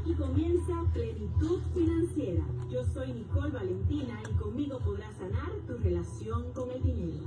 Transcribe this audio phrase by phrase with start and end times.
[0.00, 2.42] Aquí comienza Plenitud Financiera.
[2.70, 7.26] Yo soy Nicole Valentina y conmigo podrás sanar tu relación con el dinero.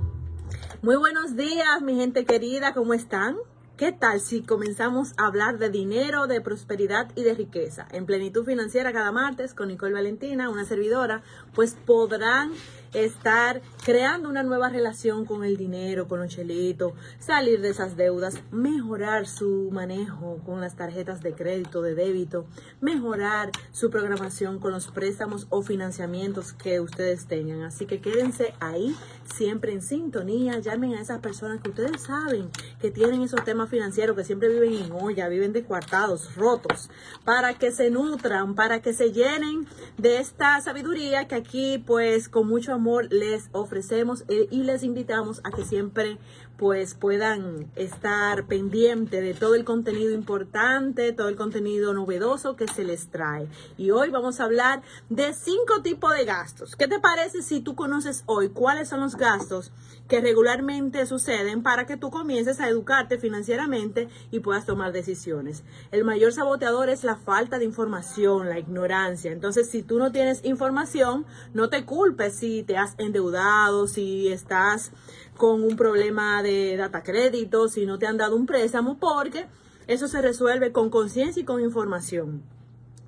[0.82, 3.36] Muy buenos días, mi gente querida, ¿cómo están?
[3.76, 7.86] ¿Qué tal si comenzamos a hablar de dinero, de prosperidad y de riqueza?
[7.92, 11.22] En Plenitud Financiera cada martes con Nicole Valentina, una servidora,
[11.54, 12.50] pues podrán
[12.94, 18.40] estar creando una nueva relación con el dinero, con los chelitos, salir de esas deudas,
[18.50, 22.46] mejorar su manejo con las tarjetas de crédito, de débito,
[22.80, 27.62] mejorar su programación con los préstamos o financiamientos que ustedes tengan.
[27.62, 28.94] Así que quédense ahí
[29.34, 32.48] siempre en sintonía, llamen a esas personas que ustedes saben
[32.80, 36.90] que tienen esos temas financieros, que siempre viven en olla, viven descuartados, rotos,
[37.24, 39.66] para que se nutran, para que se llenen
[39.98, 45.40] de esta sabiduría que aquí pues con mucho amor les ofrecemos eh, y les invitamos
[45.44, 46.18] a que siempre
[46.56, 52.84] pues puedan estar pendiente de todo el contenido importante, todo el contenido novedoso que se
[52.84, 53.48] les trae.
[53.76, 56.76] Y hoy vamos a hablar de cinco tipos de gastos.
[56.76, 59.72] ¿Qué te parece si tú conoces hoy cuáles son los gastos
[60.08, 65.64] que regularmente suceden para que tú comiences a educarte financieramente y puedas tomar decisiones?
[65.90, 69.32] El mayor saboteador es la falta de información, la ignorancia.
[69.32, 74.92] Entonces, si tú no tienes información, no te culpes si te has endeudado, si estás
[75.36, 79.46] con un problema de data crédito, si no te han dado un préstamo, porque
[79.86, 82.42] eso se resuelve con conciencia y con información.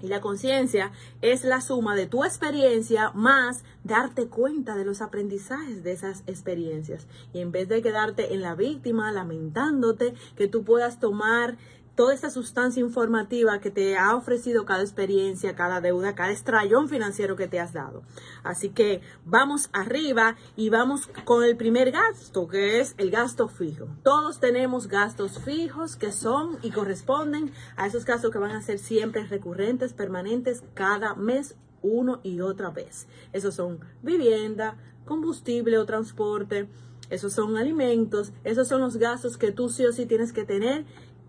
[0.02, 5.82] Y la conciencia es la suma de tu experiencia más darte cuenta de los aprendizajes
[5.82, 7.06] de esas experiencias.
[7.32, 11.56] Y en vez de quedarte en la víctima, lamentándote, que tú puedas tomar
[11.96, 17.34] toda esta sustancia informativa que te ha ofrecido cada experiencia, cada deuda, cada estrellón financiero
[17.36, 18.02] que te has dado.
[18.44, 23.88] Así que vamos arriba y vamos con el primer gasto, que es el gasto fijo.
[24.02, 28.78] Todos tenemos gastos fijos que son y corresponden a esos gastos que van a ser
[28.78, 33.06] siempre recurrentes, permanentes, cada mes, uno y otra vez.
[33.32, 36.68] Esos son vivienda, combustible o transporte.
[37.08, 40.84] Esos son alimentos, esos son los gastos que tú sí o sí tienes que tener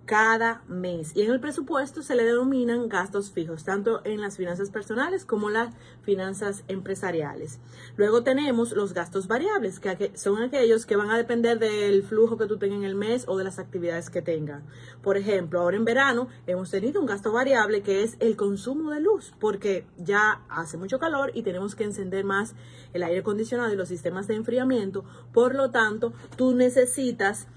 [0.07, 1.11] cada mes.
[1.15, 5.49] Y en el presupuesto se le denominan gastos fijos, tanto en las finanzas personales como
[5.49, 7.59] las finanzas empresariales.
[7.97, 12.45] Luego tenemos los gastos variables, que son aquellos que van a depender del flujo que
[12.45, 14.63] tú tengas en el mes o de las actividades que tengas.
[15.03, 19.01] Por ejemplo, ahora en verano hemos tenido un gasto variable que es el consumo de
[19.01, 22.55] luz, porque ya hace mucho calor y tenemos que encender más
[22.93, 25.03] el aire acondicionado y los sistemas de enfriamiento.
[25.33, 27.49] Por lo tanto, tú necesitas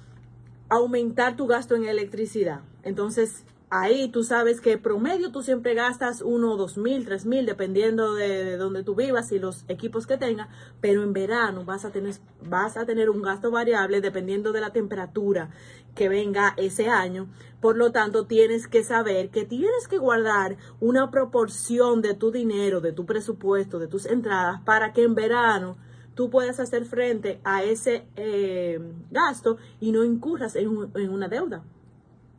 [0.70, 2.60] aumentar tu gasto en electricidad.
[2.82, 8.14] Entonces, ahí tú sabes que promedio tú siempre gastas uno, dos mil, tres mil, dependiendo
[8.14, 10.48] de, donde tú vivas y los equipos que tengas,
[10.80, 14.70] pero en verano vas a tener, vas a tener un gasto variable dependiendo de la
[14.70, 15.50] temperatura
[15.94, 17.28] que venga ese año.
[17.60, 22.80] Por lo tanto, tienes que saber que tienes que guardar una proporción de tu dinero,
[22.80, 25.76] de tu presupuesto, de tus entradas, para que en verano
[26.14, 28.78] tú puedas hacer frente a ese eh,
[29.10, 31.62] gasto y no incurras en, una deuda.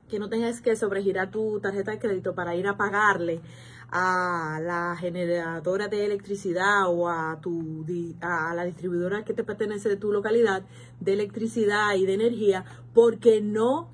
[0.09, 3.41] Que no tengas que sobregirar tu tarjeta de crédito para ir a pagarle
[3.89, 7.85] a la generadora de electricidad o a, tu,
[8.21, 10.63] a la distribuidora que te pertenece de tu localidad
[10.99, 13.89] de electricidad y de energía porque no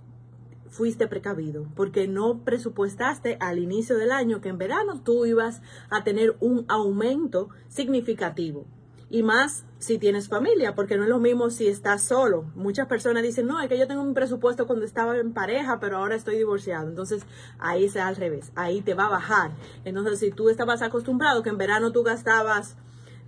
[0.69, 6.03] fuiste precavido, porque no presupuestaste al inicio del año que en verano tú ibas a
[6.03, 8.65] tener un aumento significativo
[9.09, 12.45] y más si tienes familia, porque no es lo mismo si estás solo.
[12.55, 15.97] Muchas personas dicen, no, es que yo tengo un presupuesto cuando estaba en pareja, pero
[15.97, 16.87] ahora estoy divorciado.
[16.87, 17.23] Entonces
[17.59, 19.51] ahí se al revés, ahí te va a bajar.
[19.85, 22.75] Entonces si tú estabas acostumbrado que en verano tú gastabas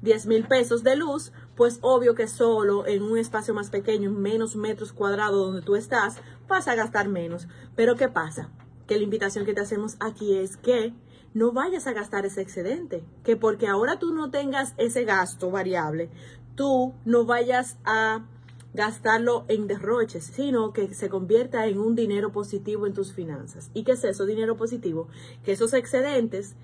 [0.01, 4.55] 10 mil pesos de luz, pues obvio que solo en un espacio más pequeño, menos
[4.55, 6.17] metros cuadrados donde tú estás,
[6.47, 7.47] vas a gastar menos.
[7.75, 8.49] Pero ¿qué pasa?
[8.87, 10.93] Que la invitación que te hacemos aquí es que
[11.33, 16.09] no vayas a gastar ese excedente, que porque ahora tú no tengas ese gasto variable,
[16.55, 18.25] tú no vayas a
[18.73, 23.71] gastarlo en derroches, sino que se convierta en un dinero positivo en tus finanzas.
[23.73, 25.07] ¿Y qué es eso, dinero positivo?
[25.43, 26.55] Que esos excedentes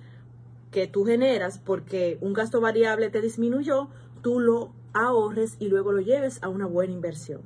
[0.71, 3.89] que tú generas porque un gasto variable te disminuyó,
[4.21, 7.41] tú lo ahorres y luego lo lleves a una buena inversión.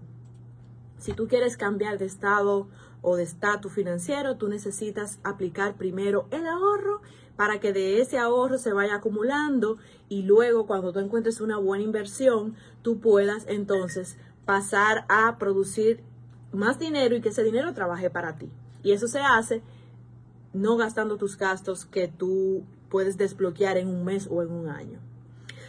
[0.98, 2.68] Si tú quieres cambiar de estado
[3.02, 7.02] o de estatus financiero, tú necesitas aplicar primero el ahorro
[7.40, 9.78] para que de ese ahorro se vaya acumulando
[10.10, 16.04] y luego cuando tú encuentres una buena inversión, tú puedas entonces pasar a producir
[16.52, 18.52] más dinero y que ese dinero trabaje para ti.
[18.84, 19.62] Y eso se hace
[20.52, 25.00] no gastando tus gastos que tú puedes desbloquear en un mes o en un año.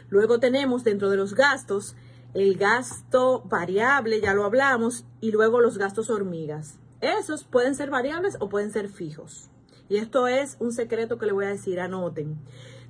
[0.08, 1.94] Luego tenemos dentro de los gastos
[2.34, 6.80] el gasto variable, ya lo hablamos, y luego los gastos hormigas.
[7.00, 9.49] Esos pueden ser variables o pueden ser fijos.
[9.90, 12.38] Y esto es un secreto que le voy a decir, anoten.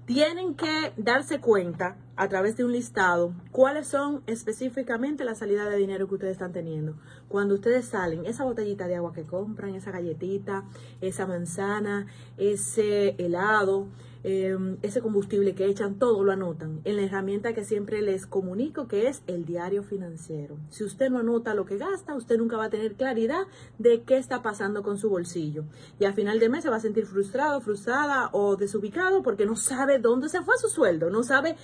[0.05, 5.79] Tienen que darse cuenta a través de un listado cuáles son específicamente las salidas de
[5.79, 6.97] dinero que ustedes están teniendo.
[7.29, 10.65] Cuando ustedes salen, esa botellita de agua que compran, esa galletita,
[11.01, 13.89] esa manzana, ese helado,
[14.23, 18.87] Em, ese combustible que echan, todo lo anotan en la herramienta que siempre les comunico,
[18.87, 20.59] que es el diario financiero.
[20.69, 23.45] Si usted no anota lo que gasta, usted nunca va a tener claridad
[23.79, 25.65] de qué está pasando con su bolsillo.
[25.99, 29.57] Y al final de mes se va a sentir frustrado, frustrada o desubicado porque no
[29.57, 31.57] sabe dónde se fue su sueldo, no sabe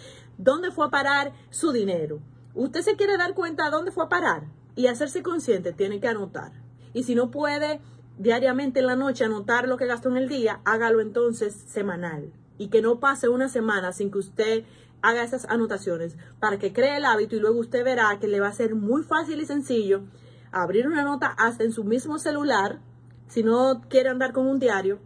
[0.47, 2.21] dónde fue a parar su dinero.
[2.55, 4.45] Usted se quiere dar cuenta dónde fue a parar
[4.77, 6.53] y hacerse consciente, tiene que anotar.
[6.95, 7.81] Y si no puede
[8.17, 12.69] diariamente en la noche anotar lo que gastó en el día, hágalo entonces semanal y
[12.69, 14.65] que no pase una semana sin que usted
[15.03, 18.49] haga esas anotaciones para que cree el hábito y luego usted verá que le va
[18.49, 20.05] a ser muy fácil y sencillo
[20.53, 22.79] abrir una nota hasta en su mismo celular,
[23.27, 25.01] si no quiere andar con un diario,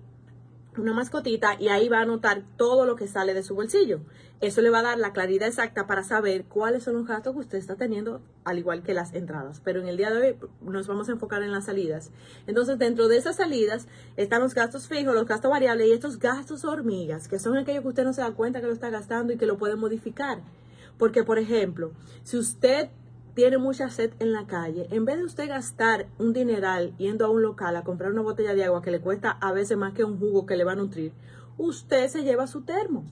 [0.77, 4.01] una mascotita y ahí va a anotar todo lo que sale de su bolsillo.
[4.41, 7.41] Eso le va a dar la claridad exacta para saber cuáles son los gastos que
[7.41, 9.61] usted está teniendo, al igual que las entradas.
[9.63, 12.11] Pero en el día de hoy nos vamos a enfocar en las salidas.
[12.47, 13.87] Entonces, dentro de esas salidas
[14.17, 17.89] están los gastos fijos, los gastos variables y estos gastos hormigas, que son aquellos que
[17.89, 20.41] usted no se da cuenta que lo está gastando y que lo puede modificar.
[20.97, 22.89] Porque, por ejemplo, si usted
[23.35, 27.31] tiene mucha sed en la calle, en vez de usted gastar un dineral yendo a
[27.31, 30.05] un local a comprar una botella de agua que le cuesta a veces más que
[30.05, 31.13] un jugo que le va a nutrir,
[31.59, 33.05] usted se lleva su termo.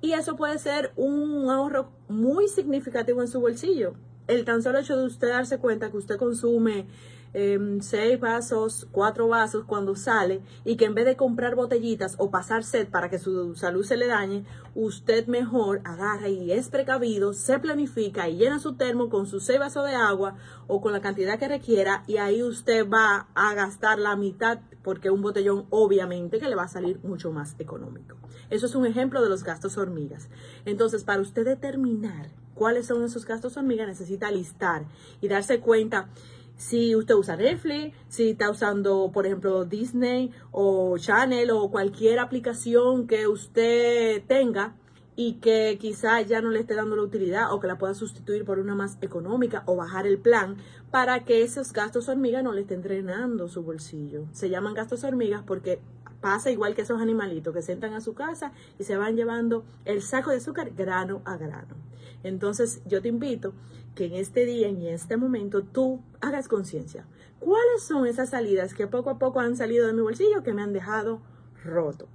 [0.00, 3.94] Y eso puede ser un ahorro muy significativo en su bolsillo.
[4.26, 6.86] El tan solo hecho de usted darse cuenta que usted consume
[7.34, 12.30] Em, seis vasos, cuatro vasos cuando sale y que en vez de comprar botellitas o
[12.30, 14.44] pasar sed para que su salud se le dañe,
[14.74, 19.58] usted mejor agarra y es precavido, se planifica y llena su termo con sus seis
[19.58, 20.36] vasos de agua
[20.66, 25.10] o con la cantidad que requiera y ahí usted va a gastar la mitad porque
[25.10, 28.16] un botellón obviamente que le va a salir mucho más económico.
[28.50, 30.28] Eso es un ejemplo de los gastos hormigas.
[30.64, 34.86] Entonces, para usted determinar cuáles son esos gastos hormigas, necesita listar
[35.20, 36.08] y darse cuenta
[36.56, 43.06] si usted usa Netflix, si está usando, por ejemplo, Disney o Channel o cualquier aplicación
[43.06, 44.74] que usted tenga
[45.16, 48.44] y que quizá ya no le esté dando la utilidad o que la pueda sustituir
[48.44, 50.56] por una más económica o bajar el plan
[50.90, 54.26] para que esos gastos hormigas no le estén drenando su bolsillo.
[54.32, 55.80] Se llaman gastos hormigas porque
[56.20, 60.02] pasa igual que esos animalitos que sentan a su casa y se van llevando el
[60.02, 61.74] saco de azúcar grano a grano.
[62.22, 63.54] Entonces yo te invito
[63.94, 67.06] que en este día, en este momento, tú hagas conciencia.
[67.38, 70.62] ¿Cuáles son esas salidas que poco a poco han salido de mi bolsillo que me
[70.62, 71.20] han dejado
[71.64, 72.08] roto?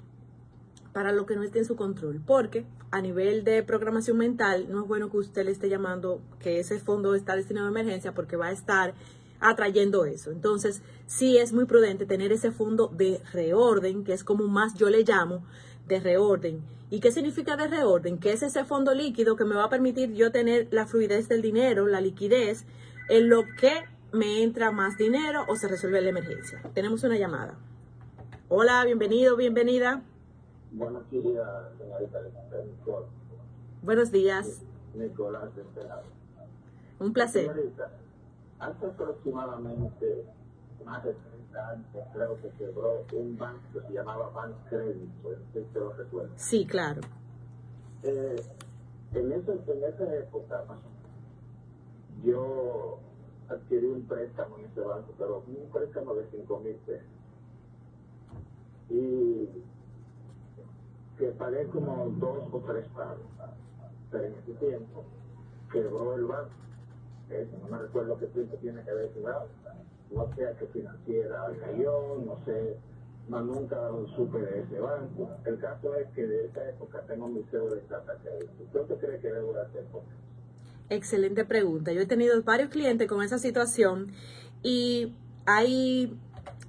[0.92, 4.82] para lo que no esté en su control, porque a nivel de programación mental no
[4.82, 8.36] es bueno que usted le esté llamando que ese fondo está destinado a emergencia porque
[8.36, 8.94] va a estar
[9.40, 10.30] atrayendo eso.
[10.30, 14.90] Entonces, sí es muy prudente tener ese fondo de reorden, que es como más yo
[14.90, 15.44] le llamo,
[15.88, 16.62] de reorden.
[16.90, 18.18] ¿Y qué significa de reorden?
[18.18, 21.40] Que es ese fondo líquido que me va a permitir yo tener la fluidez del
[21.40, 22.64] dinero, la liquidez,
[23.08, 23.72] en lo que
[24.12, 26.60] me entra más dinero o se resuelve la emergencia.
[26.74, 27.54] Tenemos una llamada.
[28.48, 30.02] Hola, bienvenido, bienvenida.
[30.72, 31.48] Buenos días,
[31.78, 32.20] señorita
[32.64, 33.06] Nicole.
[33.82, 34.62] Buenos días.
[34.94, 35.64] Nicolás de
[37.00, 37.48] Un placer.
[37.48, 37.90] Señorita,
[38.60, 40.24] hace aproximadamente
[40.84, 45.38] más de 30 años creo que quebró un banco que se llamaba Bank Credit, pues
[45.52, 46.32] si te lo recuerdo.
[46.36, 47.00] Sí, claro.
[48.04, 48.36] Eh,
[49.14, 50.64] en, ese, en esa época,
[52.22, 52.98] yo
[53.48, 57.06] adquirí un préstamo en ese banco, pero un préstamo de 5 mil pesos.
[58.88, 59.48] Y
[61.20, 63.26] que pagué como dos o tres pagos.
[64.10, 65.04] Pero en ese tiempo
[65.70, 66.50] quebró el banco.
[67.28, 69.46] Eso, no me recuerdo qué tiempo tiene que haber quebrado.
[70.10, 72.76] No sé a qué financiera cayó, no sé,
[73.28, 73.76] más nunca
[74.16, 75.30] supe de ese banco.
[75.44, 78.86] El caso es que de esa época tengo mi cédula de data crédito.
[78.88, 80.02] ¿Qué cree que debo hacer eso?
[80.88, 81.92] Excelente pregunta.
[81.92, 84.08] Yo he tenido varios clientes con esa situación
[84.64, 85.14] y
[85.46, 86.18] hay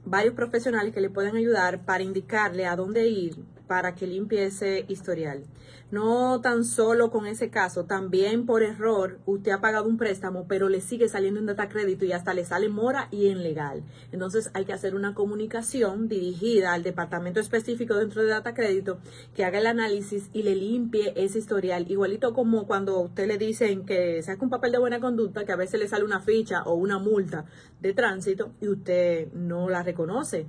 [0.05, 4.83] varios profesionales que le pueden ayudar para indicarle a dónde ir para que limpie ese
[4.89, 5.45] historial.
[5.91, 10.67] No tan solo con ese caso, también por error usted ha pagado un préstamo, pero
[10.67, 13.83] le sigue saliendo un data crédito y hasta le sale mora y en legal.
[14.11, 18.99] Entonces hay que hacer una comunicación dirigida al departamento específico dentro de data crédito
[19.35, 21.89] que haga el análisis y le limpie ese historial.
[21.89, 25.57] Igualito como cuando usted le dicen que saque un papel de buena conducta, que a
[25.57, 27.45] veces le sale una ficha o una multa
[27.79, 30.45] de tránsito y usted no la reconoce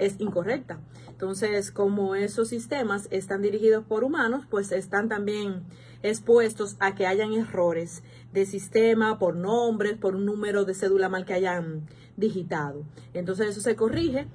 [0.00, 0.80] es incorrecta.
[1.08, 5.62] Entonces, como esos sistemas están dirigidos por humanos, pues están también
[6.02, 8.02] expuestos a que hayan errores
[8.32, 12.84] de sistema por nombres, por un número de cédula mal que hayan digitado.
[13.12, 14.26] Entonces, eso se corrige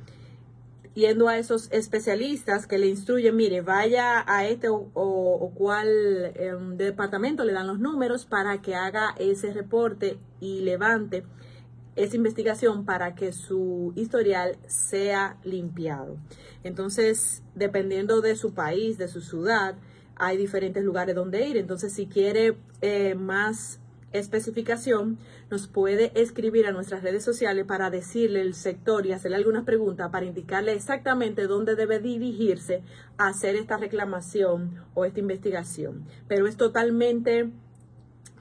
[0.96, 5.88] yendo a esos especialistas que le instruyen, mire, vaya a este o, cual
[6.36, 11.24] em, departamento, le dan los números para que haga ese reporte y levante
[11.96, 16.18] esa investigación para que su historial sea limpiado.
[16.64, 19.75] Entonces, dependiendo de su país, de su ciudad,
[20.16, 21.58] hay diferentes lugares donde ir.
[21.58, 23.80] Entonces, si quiere eh, más
[24.12, 25.18] especificación,
[25.50, 30.10] nos puede escribir a nuestras redes sociales para decirle el sector y hacerle algunas preguntas
[30.10, 32.82] para indicarle exactamente dónde debe dirigirse
[33.18, 36.06] a hacer esta reclamación o esta investigación.
[36.28, 37.52] Pero es totalmente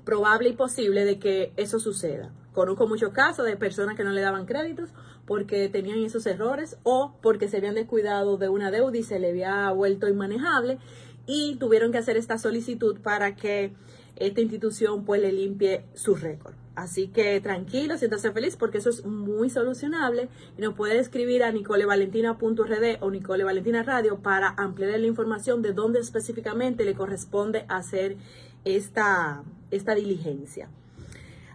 [0.05, 2.33] probable y posible de que eso suceda.
[2.55, 4.91] Conozco muchos casos de personas que no le daban créditos
[5.27, 9.31] porque tenían esos errores o porque se habían descuidado de una deuda y se le
[9.31, 10.79] había vuelto inmanejable
[11.27, 13.73] y tuvieron que hacer esta solicitud para que
[14.17, 16.55] esta institución pues le limpie su récord.
[16.77, 21.51] Así que tranquilo, siéntase feliz porque eso es muy solucionable y nos puede escribir a
[21.51, 28.17] nicolevalentina.rd o Nicole Valentina Radio para ampliar la información de dónde específicamente le corresponde hacer
[28.65, 29.43] esta,
[29.73, 30.69] esta diligencia.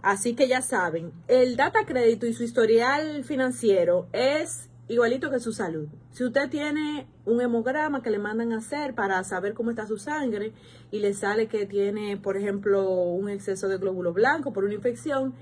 [0.02, 5.52] Así que ya saben, el data crédito y su historial financiero es igualito que su
[5.52, 5.88] salud.
[6.10, 9.98] Si usted tiene un hemograma que le mandan a hacer para saber cómo está su
[9.98, 10.52] sangre
[10.90, 15.34] y le sale que tiene, por ejemplo, un exceso de glóbulo blanco por una infección,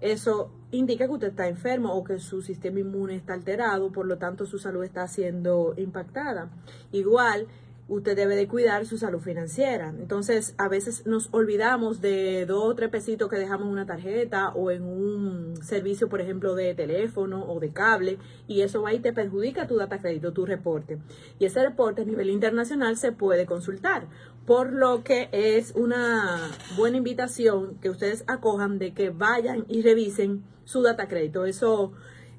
[0.00, 4.18] eso indica que usted está enfermo o que su sistema inmune está alterado, por lo
[4.18, 6.50] tanto su salud está siendo impactada.
[6.92, 7.46] Igual,
[7.88, 9.88] usted debe de cuidar su salud financiera.
[9.90, 14.50] Entonces, a veces nos olvidamos de dos o tres pesitos que dejamos en una tarjeta
[14.50, 19.00] o en un servicio, por ejemplo, de teléfono o de cable, y eso va y
[19.00, 20.98] te perjudica tu data crédito, tu reporte.
[21.38, 24.06] Y ese reporte a nivel internacional se puede consultar,
[24.46, 30.44] por lo que es una buena invitación que ustedes acojan de que vayan y revisen
[30.64, 31.44] su data crédito.
[31.44, 31.92] Eso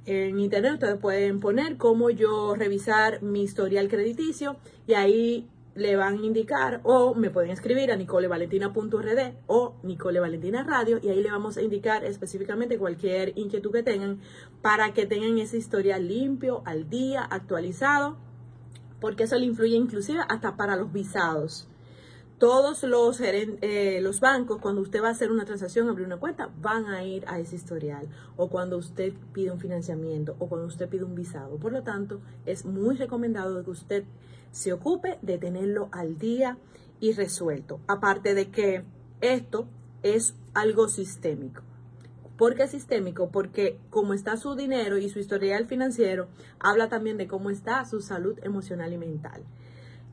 [0.06, 6.20] en internet ustedes pueden poner cómo yo revisar mi historial crediticio y ahí le van
[6.20, 11.32] a indicar o me pueden escribir a nicolevalentina.rd o Nicole Valentina Radio y ahí le
[11.32, 14.20] vamos a indicar específicamente cualquier inquietud que tengan
[14.62, 18.18] para que tengan ese historial limpio, al día, actualizado,
[19.00, 21.68] porque eso le influye inclusive hasta para los visados
[22.44, 26.50] todos los, eh, los bancos, cuando usted va a hacer una transacción, abrir una cuenta,
[26.60, 28.10] van a ir a ese historial.
[28.36, 31.56] O cuando usted pide un financiamiento o cuando usted pide un visado.
[31.56, 34.04] Por lo tanto, es muy recomendado que usted
[34.52, 36.58] se ocupe de tenerlo al día
[37.00, 37.80] y resuelto.
[37.88, 38.84] Aparte de que
[39.22, 39.66] esto
[40.02, 41.62] es algo sistémico.
[42.38, 43.30] ¿Por qué sistémico?
[43.30, 46.28] Porque como está su dinero y su historial financiero,
[46.60, 49.44] habla también de cómo está su salud emocional y mental.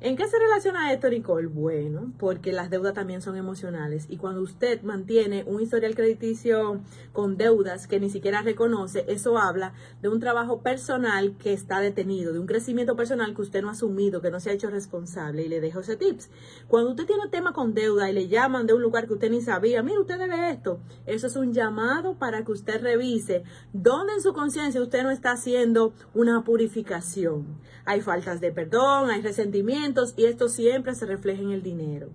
[0.02, 1.46] ¿En qué se relaciona esto, Nicole?
[1.46, 6.80] Bueno, porque las deudas también son emocionales y cuando usted mantiene un historial crediticio
[7.12, 12.32] con deudas que ni siquiera reconoce, eso habla de un trabajo personal que está detenido,
[12.32, 15.42] de un crecimiento personal que usted no ha asumido, que no se ha hecho responsable
[15.42, 16.30] y le dejo ese tips.
[16.66, 19.30] Cuando usted tiene un tema con deuda y le llaman de un lugar que usted
[19.30, 23.42] ni sabía, mire, usted debe esto, eso es un llamado para que usted revise
[23.74, 27.60] dónde en su conciencia usted no está haciendo una purificación.
[27.84, 32.08] Hay faltas de perdón, hay resentimiento y esto siempre se refleja en el dinero.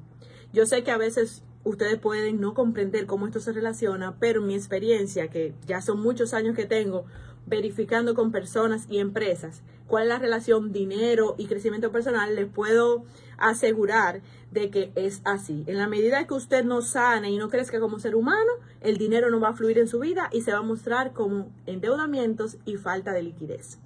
[0.54, 4.56] Yo sé que a veces ustedes pueden no comprender cómo esto se relaciona, pero mi
[4.56, 7.06] experiencia, que ya son muchos años que tengo
[7.46, 13.04] verificando con personas y empresas cuál es la relación dinero y crecimiento personal, les puedo
[13.38, 15.64] asegurar de que es así.
[15.68, 18.52] En la medida que usted no sane y no crezca como ser humano,
[18.82, 21.52] el dinero no va a fluir en su vida y se va a mostrar como
[21.66, 23.80] endeudamientos y falta de liquidez.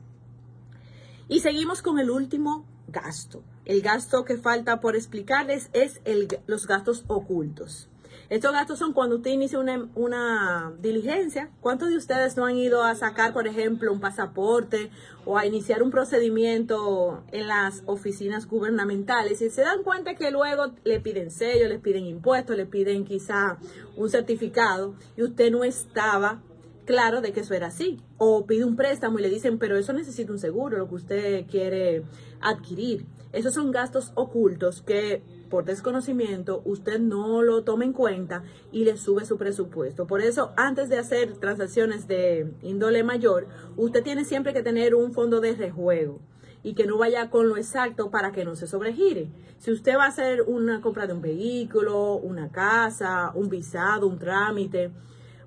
[1.28, 3.44] Y seguimos con el último gasto.
[3.66, 7.90] El gasto que falta por explicarles es el, los gastos ocultos.
[8.30, 11.50] Estos gastos son cuando usted inicia una, una, diligencia.
[11.62, 14.92] ¿Cuántos de ustedes no han ido a sacar, por ejemplo, un pasaporte
[15.26, 20.74] o a iniciar un procedimiento en las oficinas gubernamentales y se dan cuenta que luego
[20.84, 23.58] le piden sello, le piden impuestos, le piden quizá
[23.96, 26.44] un certificado y usted no estaba
[26.90, 28.02] claro de que eso era así.
[28.18, 31.46] O pide un préstamo y le dicen, pero eso necesita un seguro, lo que usted
[31.46, 32.02] quiere
[32.42, 33.06] adquirir.
[33.32, 38.42] Esos son gastos ocultos que por desconocimiento usted no lo toma en cuenta
[38.72, 40.08] y le sube su presupuesto.
[40.08, 43.46] Por eso, antes de hacer transacciones de índole mayor,
[43.78, 46.20] usted tiene siempre que tener un fondo de rejuego
[46.64, 49.30] y que no vaya con lo exacto para que no se sobregire.
[49.60, 54.18] Si usted va a hacer una compra de un vehículo, una casa, un visado, un
[54.18, 54.90] trámite,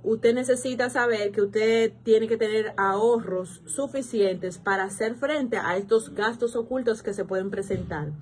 [0.03, 6.15] usted necesita saber que usted tiene que tener ahorros suficientes para hacer frente a estos
[6.15, 8.13] gastos ocultos que se pueden presentar.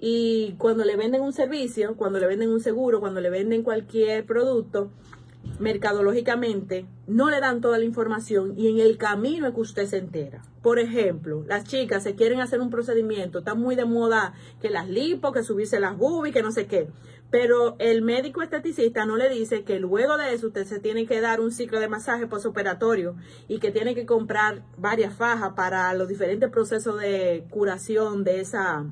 [0.00, 4.24] Y cuando le venden un servicio, cuando le venden un seguro, cuando le venden cualquier
[4.24, 4.90] producto,
[5.58, 9.98] mercadológicamente no le dan toda la información y en el camino es que usted se
[9.98, 10.42] entera.
[10.62, 14.88] Por ejemplo, las chicas se quieren hacer un procedimiento, está muy de moda que las
[14.88, 16.88] lipo, que subirse las boobies, que no sé qué.
[17.30, 21.20] Pero el médico esteticista no le dice que luego de eso usted se tiene que
[21.20, 23.16] dar un ciclo de masaje postoperatorio
[23.48, 28.86] y que tiene que comprar varias fajas para los diferentes procesos de curación de esa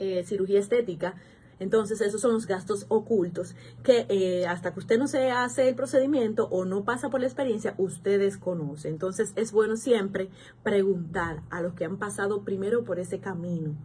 [0.00, 1.14] eh, cirugía estética.
[1.60, 5.74] Entonces, esos son los gastos ocultos que eh, hasta que usted no se hace el
[5.74, 8.88] procedimiento o no pasa por la experiencia, usted desconoce.
[8.88, 10.30] Entonces, es bueno siempre
[10.62, 13.76] preguntar a los que han pasado primero por ese camino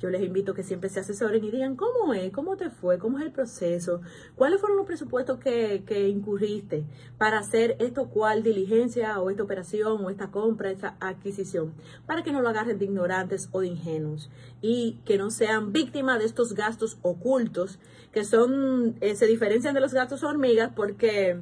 [0.00, 2.98] yo les invito a que siempre se asesoren y digan cómo es, cómo te fue,
[2.98, 4.00] cómo es el proceso,
[4.36, 6.84] cuáles fueron los presupuestos que, que incurriste
[7.18, 11.74] para hacer esto cual diligencia o esta operación o esta compra, esta adquisición,
[12.06, 16.18] para que no lo agarren de ignorantes o de ingenuos y que no sean víctimas
[16.18, 17.78] de estos gastos ocultos
[18.12, 21.40] que son, eh, se diferencian de los gastos hormigas porque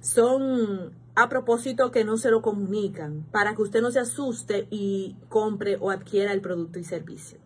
[0.00, 5.16] son a propósito que no se lo comunican para que usted no se asuste y
[5.28, 7.45] compre o adquiera el producto y servicio.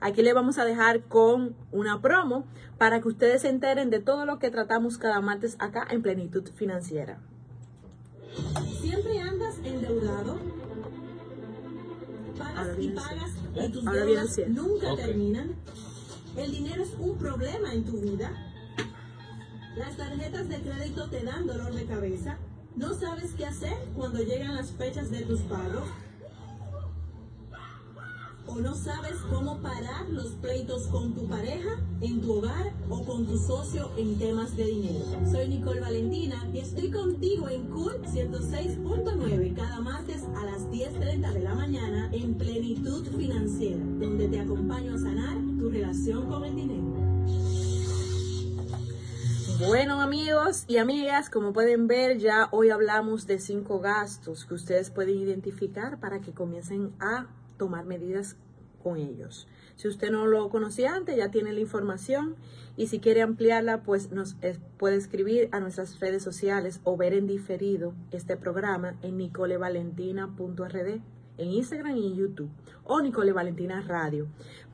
[0.00, 2.44] Aquí le vamos a dejar con una promo
[2.78, 6.48] para que ustedes se enteren de todo lo que tratamos cada martes acá en Plenitud
[6.54, 7.18] Financiera.
[8.80, 10.38] Siempre andas endeudado.
[12.38, 15.56] Pagas y pagas y tus deudas nunca terminan.
[16.36, 18.30] El dinero es un problema en tu vida.
[19.76, 22.38] Las tarjetas de crédito te dan dolor de cabeza.
[22.76, 25.82] No sabes qué hacer cuando llegan las fechas de tus pagos.
[28.48, 33.26] O no sabes cómo parar los pleitos con tu pareja, en tu hogar o con
[33.26, 35.04] tu socio en temas de dinero.
[35.30, 41.40] Soy Nicole Valentina y estoy contigo en Cool 106.9 cada martes a las 10.30 de
[41.40, 46.98] la mañana en Plenitud Financiera, donde te acompaño a sanar tu relación con el dinero.
[49.66, 54.90] Bueno amigos y amigas, como pueden ver ya hoy hablamos de cinco gastos que ustedes
[54.90, 57.26] pueden identificar para que comiencen a
[57.58, 58.36] tomar medidas
[58.82, 59.46] con ellos.
[59.76, 62.36] Si usted no lo conocía antes, ya tiene la información
[62.76, 67.12] y si quiere ampliarla, pues nos eh, puede escribir a nuestras redes sociales o ver
[67.12, 71.00] en diferido este programa en nicolevalentina.rd
[71.38, 72.50] en Instagram y en YouTube
[72.84, 74.26] o Nicole Valentina Radio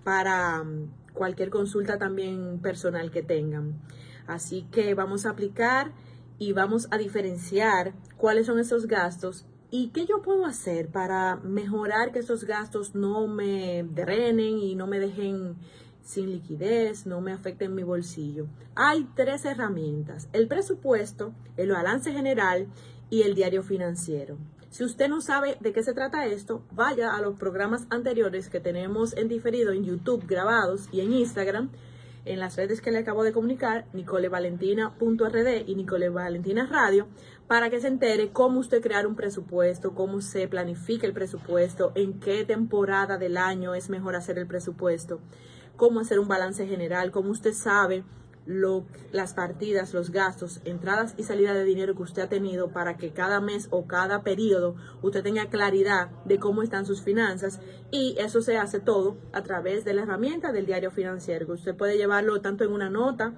[0.03, 3.81] para mm, cualquier consulta también personal que tengan.
[4.27, 5.92] Así que vamos a aplicar
[6.38, 12.12] y vamos a diferenciar cuáles son esos gastos y qué yo puedo hacer para mejorar
[12.12, 15.57] que esos gastos no me drenen y no me dejen
[16.03, 18.46] sin liquidez, no me afecten mi bolsillo.
[18.74, 22.68] Hay tres herramientas, el presupuesto, el balance general
[23.11, 24.37] y el diario financiero.
[24.70, 28.61] Si usted no sabe de qué se trata esto, vaya a los programas anteriores que
[28.61, 31.70] tenemos en diferido en YouTube grabados y en Instagram
[32.24, 37.06] en las redes que le acabo de comunicar, nicolevalentina.rd y Nicole Valentina Radio,
[37.46, 42.20] para que se entere cómo usted crear un presupuesto, cómo se planifica el presupuesto, en
[42.20, 45.20] qué temporada del año es mejor hacer el presupuesto,
[45.76, 48.04] cómo hacer un balance general, cómo usted sabe
[48.46, 52.96] lo, las partidas, los gastos, entradas y salidas de dinero que usted ha tenido para
[52.96, 58.16] que cada mes o cada periodo usted tenga claridad de cómo están sus finanzas y
[58.18, 62.40] eso se hace todo a través de la herramienta del diario financiero, usted puede llevarlo
[62.40, 63.35] tanto en una nota,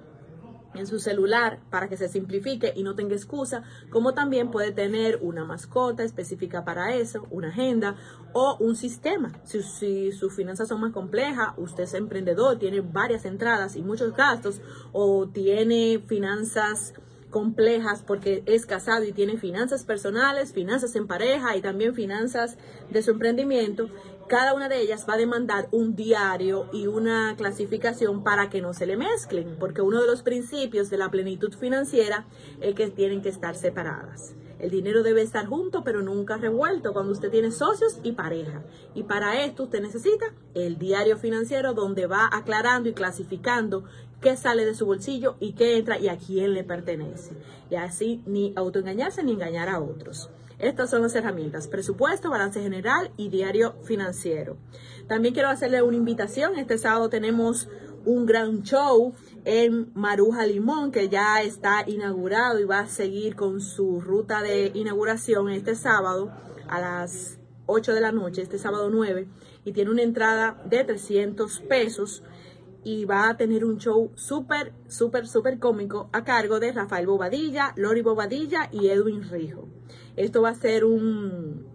[0.77, 5.19] en su celular para que se simplifique y no tenga excusa, como también puede tener
[5.21, 7.95] una mascota específica para eso, una agenda
[8.33, 9.31] o un sistema.
[9.43, 14.61] Si, sus finanzas son más complejas, usted es emprendedor, tiene varias entradas y muchos gastos,
[14.91, 16.93] o tiene finanzas
[17.29, 22.57] complejas porque es casado y tiene finanzas personales, finanzas en pareja y también finanzas
[22.89, 23.89] de su emprendimiento,
[24.27, 28.73] cada una de ellas va a demandar un diario y una clasificación para que no
[28.73, 32.25] se le mezclen, porque uno de los principios de la plenitud financiera
[32.59, 34.35] es que tienen que estar separadas.
[34.59, 38.63] El dinero debe estar junto, pero nunca revuelto cuando usted tiene socios y pareja.
[38.95, 43.83] Y para esto usted necesita el diario financiero donde va aclarando y clasificando
[44.19, 47.33] qué sale de su bolsillo y qué entra y a quién le pertenece.
[47.69, 50.29] Y así ni autoengañarse ni engañar a otros.
[50.59, 54.57] Estas son las herramientas, presupuesto, balance general y diario financiero.
[55.07, 56.57] También quiero hacerle una invitación.
[56.57, 57.69] Este sábado tenemos
[58.05, 59.13] un gran show
[59.45, 64.71] en Maruja Limón, que ya está inaugurado y va a seguir con su ruta de
[64.73, 66.31] inauguración este sábado
[66.67, 69.27] a las 8 de la noche, este sábado 9,
[69.63, 72.23] y tiene una entrada de 300 pesos
[72.83, 77.73] y va a tener un show súper, súper, súper cómico a cargo de Rafael Bobadilla,
[77.75, 79.67] Lori Bobadilla y Edwin Rijo.
[80.15, 81.65] Esto va a ser un,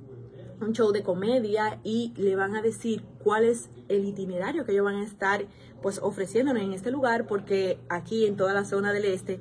[0.60, 4.84] un show de comedia y le van a decir cuál es el itinerario que ellos
[4.84, 5.46] van a estar
[5.82, 9.40] pues ofreciéndonos en este lugar porque aquí en toda la zona del este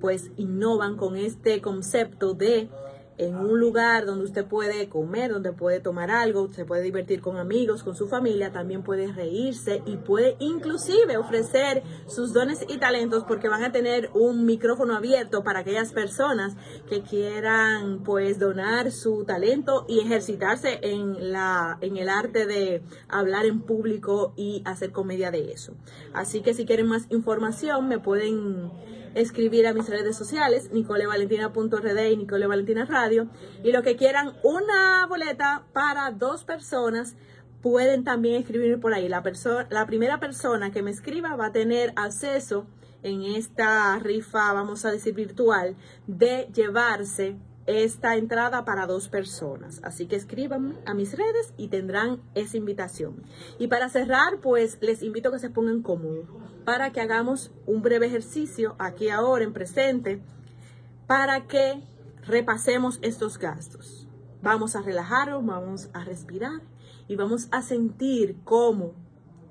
[0.00, 2.68] pues innovan con este concepto de
[3.18, 7.36] en un lugar donde usted puede comer, donde puede tomar algo, se puede divertir con
[7.36, 13.24] amigos, con su familia, también puede reírse y puede inclusive ofrecer sus dones y talentos
[13.24, 16.56] porque van a tener un micrófono abierto para aquellas personas
[16.88, 23.46] que quieran pues donar su talento y ejercitarse en la en el arte de hablar
[23.46, 25.74] en público y hacer comedia de eso.
[26.12, 28.70] Así que si quieren más información me pueden
[29.14, 33.28] escribir a mis redes sociales, nicolevalentina.rd y Nicole Valentina Radio.
[33.64, 37.16] Y lo que quieran, una boleta para dos personas,
[37.62, 39.08] pueden también escribirme por ahí.
[39.08, 39.22] La,
[39.70, 42.66] la primera persona que me escriba va a tener acceso
[43.02, 47.36] en esta rifa, vamos a decir virtual, de llevarse
[47.68, 49.80] esta entrada para dos personas.
[49.84, 53.22] Así que escríbanme a mis redes y tendrán esa invitación.
[53.58, 56.26] Y para cerrar, pues les invito a que se pongan cómodos
[56.64, 60.22] para que hagamos un breve ejercicio aquí ahora en presente
[61.06, 61.82] para que
[62.26, 64.08] repasemos estos gastos.
[64.42, 66.62] Vamos a relajarnos, vamos a respirar
[67.06, 68.94] y vamos a sentir cómo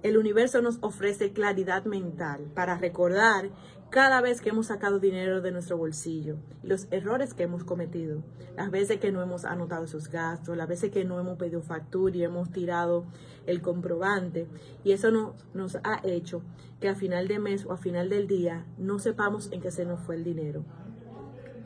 [0.02, 3.52] el universo nos ofrece claridad mental para recordar
[3.90, 8.22] cada vez que hemos sacado dinero de nuestro bolsillo, los errores que hemos cometido,
[8.56, 12.16] las veces que no hemos anotado esos gastos, las veces que no hemos pedido factura
[12.16, 13.06] y hemos tirado
[13.46, 14.48] el comprobante,
[14.84, 16.42] y eso no, nos ha hecho
[16.82, 19.86] que a final de mes o a final del día no sepamos en qué se
[19.86, 20.66] nos fue el dinero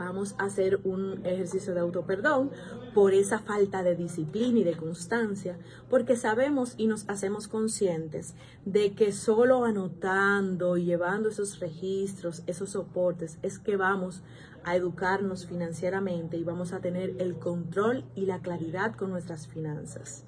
[0.02, 2.50] vamos a hacer un ejercicio de autoperdón
[2.96, 5.60] por esa falta de disciplina y de constancia,
[5.92, 8.34] porque sabemos y nos hacemos conscientes
[8.66, 14.24] de que solo anotando y llevando esos registros, esos soportes, es que vamos
[14.64, 20.26] a educarnos financieramente y vamos a tener el control y la claridad con nuestras finanzas.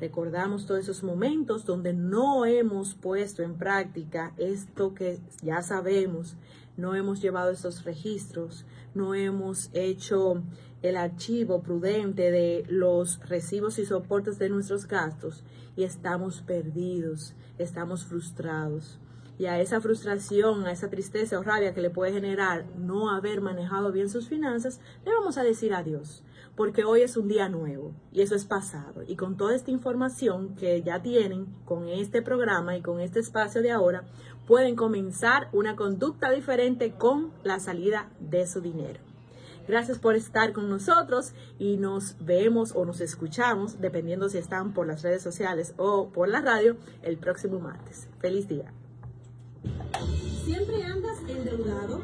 [0.00, 6.36] Recordamos todos esos momentos donde no hemos puesto en práctica esto que ya sabemos,
[6.76, 10.42] no hemos llevado esos registros, no hemos hecho
[10.82, 15.44] el archivo prudente de los recibos y soportes de nuestros gastos
[15.76, 18.98] y estamos perdidos, estamos frustrados.
[19.38, 23.40] Y a esa frustración, a esa tristeza o rabia que le puede generar no haber
[23.40, 26.22] manejado bien sus finanzas, le vamos a decir adiós,
[26.54, 29.02] porque hoy es un día nuevo y eso es pasado.
[29.06, 33.62] Y con toda esta información que ya tienen con este programa y con este espacio
[33.62, 34.04] de ahora,
[34.46, 39.00] pueden comenzar una conducta diferente con la salida de su dinero.
[39.68, 44.86] Gracias por estar con nosotros y nos vemos o nos escuchamos, dependiendo si están por
[44.86, 48.08] las redes sociales o por la radio, el próximo martes.
[48.18, 48.72] Feliz día.
[50.44, 52.02] ¿Siempre andas endeudado?